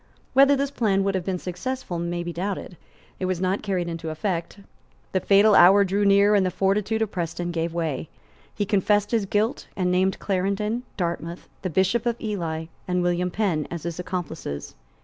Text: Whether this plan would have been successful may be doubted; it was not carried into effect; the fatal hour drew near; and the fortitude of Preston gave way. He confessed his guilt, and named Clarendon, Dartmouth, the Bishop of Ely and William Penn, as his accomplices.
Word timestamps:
Whether 0.33 0.55
this 0.55 0.71
plan 0.71 1.03
would 1.03 1.13
have 1.13 1.23
been 1.25 1.37
successful 1.37 1.99
may 1.99 2.23
be 2.23 2.33
doubted; 2.33 2.75
it 3.19 3.25
was 3.25 3.39
not 3.39 3.61
carried 3.61 3.87
into 3.87 4.09
effect; 4.09 4.57
the 5.11 5.19
fatal 5.19 5.53
hour 5.53 5.83
drew 5.83 6.05
near; 6.05 6.33
and 6.33 6.43
the 6.43 6.49
fortitude 6.49 7.03
of 7.03 7.11
Preston 7.11 7.51
gave 7.51 7.71
way. 7.71 8.09
He 8.55 8.65
confessed 8.65 9.11
his 9.11 9.27
guilt, 9.27 9.67
and 9.75 9.91
named 9.91 10.17
Clarendon, 10.17 10.81
Dartmouth, 10.97 11.47
the 11.61 11.69
Bishop 11.69 12.07
of 12.07 12.19
Ely 12.19 12.65
and 12.87 13.03
William 13.03 13.29
Penn, 13.29 13.67
as 13.69 13.83
his 13.83 13.99
accomplices. 13.99 14.73